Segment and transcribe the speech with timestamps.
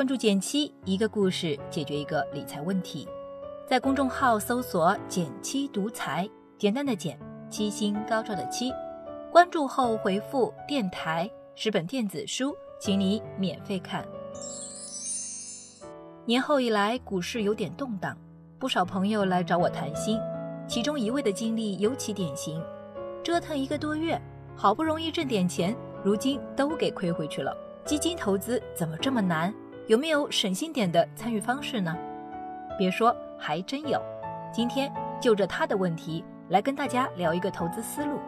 [0.00, 3.06] 关注减七，一个故事解决一个理财问题。
[3.66, 6.26] 在公众号搜索“减七独裁，
[6.56, 7.20] 简单的减，
[7.50, 8.72] 七星高照的七。
[9.30, 14.02] 关注后回复“电台”十本电子书，请你免费看。
[16.24, 18.16] 年后以来，股市有点动荡，
[18.58, 20.18] 不少朋友来找我谈心，
[20.66, 22.58] 其中一位的经历尤其典型：
[23.22, 24.18] 折腾一个多月，
[24.56, 27.54] 好不容易挣点钱，如今都给亏回去了。
[27.84, 29.54] 基金投资怎么这么难？
[29.90, 31.92] 有没有省心点的参与方式呢？
[32.78, 34.00] 别说，还真有。
[34.52, 34.88] 今天
[35.20, 38.20] 就着他的问题来跟大家聊一个投资思路。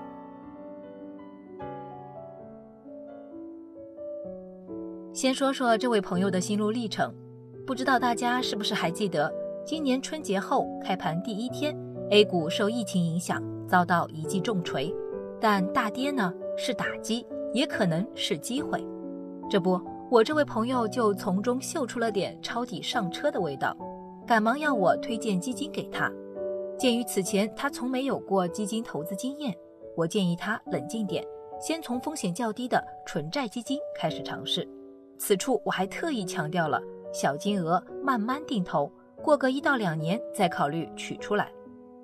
[5.12, 7.14] 先说说这位朋友的心路历程，
[7.64, 9.32] 不知道大家是不是还记得，
[9.64, 11.72] 今年春节后开盘第一天
[12.10, 14.92] ，A 股受疫情影响遭到一记重锤，
[15.40, 18.84] 但大跌呢是打击，也可能是机会。
[19.48, 19.80] 这不。
[20.12, 23.74] 我这位朋友就从中嗅出了点抄底上车的味道，
[24.26, 26.12] 赶忙要我推荐基金给他。
[26.78, 29.56] 鉴于此前他从没有过基金投资经验，
[29.96, 31.24] 我建议他冷静点，
[31.58, 34.68] 先从风险较低的纯债基金开始尝试。
[35.16, 36.78] 此处我还特意强调了
[37.10, 38.92] 小金额慢慢定投，
[39.22, 41.50] 过个一到两年再考虑取出来。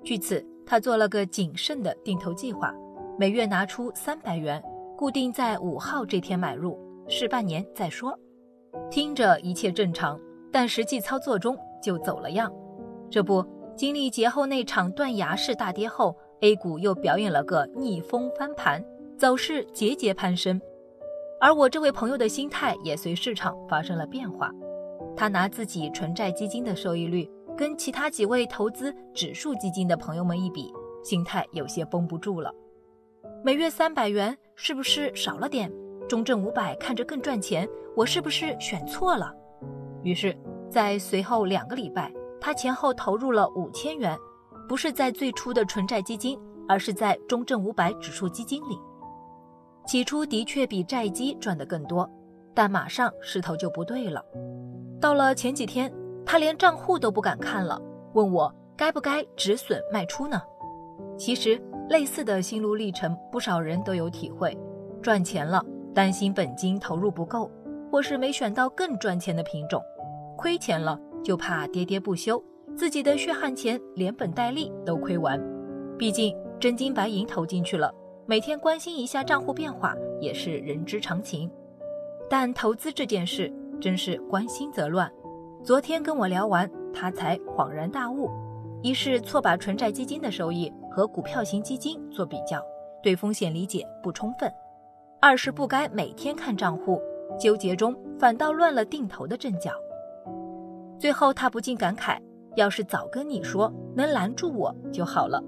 [0.03, 2.73] 据此，他做了个谨慎的定投计划，
[3.19, 4.59] 每月拿出三百元，
[4.97, 6.88] 固定在五号这天买入。
[7.11, 8.17] 试半年再说，
[8.91, 10.17] 听着一切正常，
[10.51, 12.53] 但实际操作中就走了样。
[13.09, 13.43] 这不，
[13.75, 18.85] 经历节后那场断崖式大跌后，A 股又表演了个逆风翻盘，
[19.17, 20.61] 走势节节攀升。
[21.41, 24.51] 而我这位朋友的心态也随市场发生了变化。
[25.17, 30.71] 他拿自己纯债基金的收益率跟其他几位投资指数基金的朋友们一比，
[31.03, 32.53] 心态有些绷不住了。
[33.43, 35.71] 每月三百元是不是少了点？
[36.09, 39.31] 中证五百看着更赚钱，我是不是选错了？
[40.01, 40.35] 于是，
[40.67, 44.17] 在随后两个礼拜，他前后投入了五千元，
[44.67, 46.35] 不是在最初的纯债基金，
[46.67, 48.79] 而是在中证五百指数基金里。
[49.85, 52.09] 起初的确比债基赚得更多，
[52.55, 54.25] 但马上势头就不对了。
[54.99, 55.93] 到了前几天，
[56.25, 57.79] 他连账户都不敢看了，
[58.13, 60.41] 问我该不该止损卖出呢？
[61.19, 64.57] 其实，类似的心路历程，不少人都有体会，
[65.03, 65.63] 赚钱了。
[65.99, 67.51] 担心本金投入不够，
[67.91, 69.83] 或是没选到更赚钱的品种，
[70.37, 72.41] 亏钱了就怕喋喋不休，
[72.73, 75.37] 自己的血汗钱连本带利都亏完。
[75.97, 77.93] 毕竟真金白银投进去了，
[78.25, 81.51] 每天关心一下账户变化也是人之常情。
[82.29, 85.11] 但投资这件事真是关心则乱。
[85.65, 88.31] 昨天跟我聊完，他才恍然大悟：
[88.81, 92.63] 一是错把纯债基金的收益和股票型基金做比较，
[93.03, 94.49] 对风险理解不充分。
[95.21, 97.01] 二是不该每天看账户，
[97.37, 99.73] 纠结中反倒乱了定投的阵脚。
[100.97, 102.17] 最后他不禁感慨：
[102.55, 105.43] 要是早跟你说，能拦住我就好了。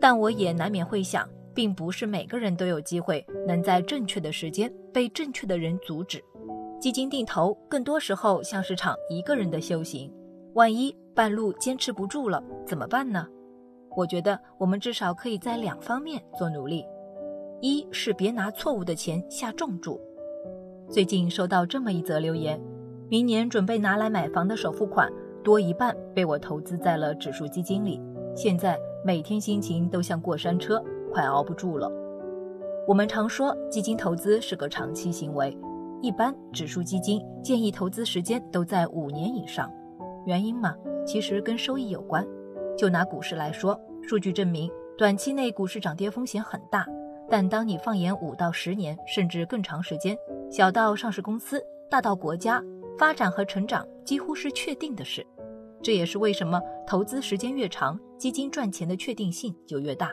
[0.00, 6.22] 但我也难免会想，并不是每个人都有机会能在正确的时间被正确的人阻止。
[6.80, 10.12] 基金定投更多时候像是场一个人的修行，
[10.54, 13.26] 万一半路坚持不住了怎么办呢？
[13.96, 16.84] 我觉得我们至少可以在两方面做努力。
[17.60, 20.00] 一是别拿错误的钱下重注。
[20.88, 22.60] 最近收到这么一则留言：
[23.08, 25.10] 明年准备拿来买房的首付款
[25.42, 28.00] 多一半被我投资在了指数基金里，
[28.34, 30.80] 现在每天心情都像过山车，
[31.12, 31.90] 快熬不住了。
[32.86, 35.56] 我们常说基金投资是个长期行为，
[36.00, 39.68] 一般指数基金建议投资时间都在五年以上。
[40.26, 42.24] 原因嘛，其实跟收益有关。
[42.76, 46.86] 就拿股市来说，数据证明短期内股市涨跌风险很大。
[47.30, 50.16] 但当你放眼五到十年，甚至更长时间，
[50.50, 52.62] 小到上市公司，大到国家，
[52.96, 55.26] 发展和成长几乎是确定的事。
[55.82, 60.10] 这也是为什么投资时间越长，基金赚钱的确定性就越大。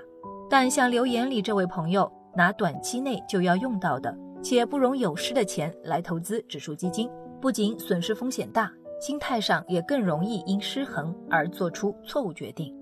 [0.50, 7.10] 但像留言里这位朋友，拿短期内就要用到的且不容有失的钱来投资指数基金，
[7.42, 8.72] 不仅损失风险大，
[9.02, 12.76] 心态上也更容易因失衡而做出错误决定。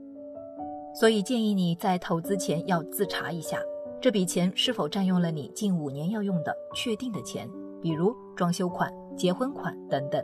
[0.94, 3.58] 所以建议你在投资前要自查一下。
[4.04, 7.50] 这笔钱是否占用了你近五年要用的确定的钱，
[7.82, 10.22] 比如装修款、结婚款等等？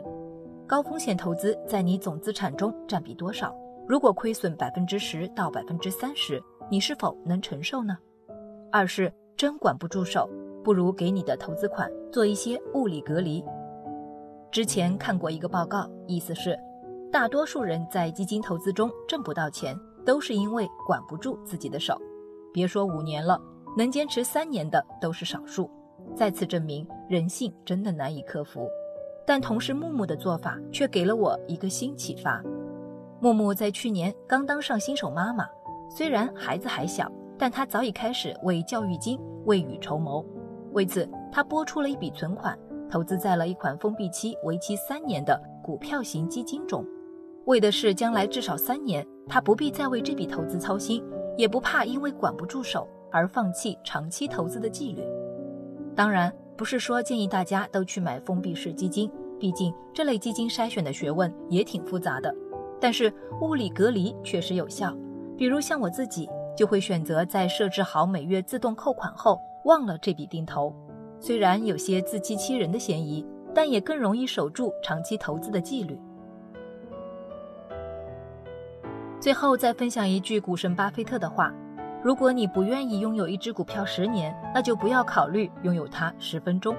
[0.66, 3.56] 高风险投资在你总资产中占比多少？
[3.88, 6.38] 如果亏损百分之十到百分之三十，
[6.70, 7.96] 你是否能承受呢？
[8.70, 10.28] 二是真管不住手，
[10.62, 13.42] 不如给你的投资款做一些物理隔离。
[14.52, 16.54] 之前看过一个报告，意思是，
[17.10, 19.74] 大多数人在基金投资中挣不到钱，
[20.04, 21.98] 都是因为管不住自己的手。
[22.52, 23.40] 别说五年了。
[23.76, 25.70] 能坚持三年的都是少数，
[26.14, 28.68] 再次证明人性真的难以克服。
[29.26, 32.42] 但同事木木的做法却给了我一个新启发。
[33.20, 35.46] 木木在去年刚当上新手妈妈，
[35.88, 40.24] 虽然孩子还小，但她早已开始为教育金未雨绸缪。
[40.72, 42.58] 为此，她拨出了一笔存款，
[42.90, 46.84] 投资在了一款封闭期为期三年的股票型基金中，
[47.44, 51.04] 为的是将来至少三年，她不必再为这笔投资操心，
[51.36, 55.02] 也不怕因为管不住手而放弃长期投资的纪律。
[55.94, 62.34] 当然，不是说建议大家都去买封闭式基金，毕竟这类基金筛选的学问也挺复杂的。
[62.80, 64.96] 但是物理隔离确实有效，
[65.36, 70.74] 比如像我自己就会选择在设置好每月自动扣款后忘了这笔定投，
[71.18, 75.98] 虽然有些自欺欺人的嫌疑，但也更容易守住长期投资的纪律。
[79.20, 81.52] 最后再分享一句股神巴菲特的话：
[82.02, 86.76] 如果你不愿意拥有一只股票十年，那就不要考虑拥有它十分钟。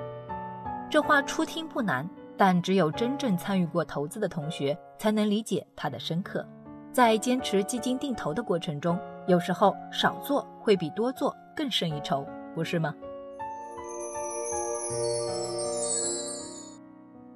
[0.89, 2.07] 这话初听不难。
[2.37, 6.43] 但只有真正参与过投资的同学才能理解它的深刻。
[6.91, 8.97] 在坚持基金定投的过程中，
[9.27, 12.25] 有时候少做会比多做更胜一筹，
[12.55, 12.95] 不是吗？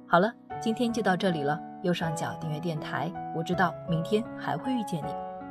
[0.08, 1.56] 好了，今天就到这里了。
[1.84, 5.25] 右上角订阅电台，我知道明天还会遇见你。